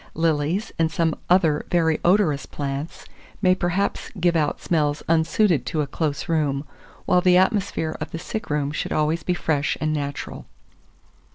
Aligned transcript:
Lilies, 0.15 0.71
and 0.79 0.91
some 0.91 1.13
other 1.29 1.63
very 1.69 1.99
odorous 2.03 2.47
plants, 2.47 3.05
may 3.39 3.53
perhaps 3.53 4.09
give 4.19 4.35
out 4.35 4.59
smells 4.59 5.03
unsuited 5.07 5.63
to 5.67 5.81
a 5.83 5.85
close 5.85 6.27
room, 6.27 6.65
while 7.05 7.21
the 7.21 7.37
atmosphere 7.37 7.95
of 8.01 8.09
the 8.09 8.17
sick 8.17 8.49
room 8.49 8.71
should 8.71 8.91
always 8.93 9.21
be 9.21 9.35
fresh 9.35 9.77
and 9.79 9.93
natural. 9.93 10.47